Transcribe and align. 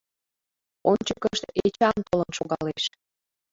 Ончыкышт 0.91 1.43
Эчан 1.65 1.95
толын 2.07 2.31
шогалеш. 2.37 2.83